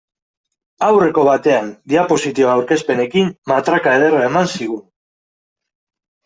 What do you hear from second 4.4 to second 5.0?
zigun.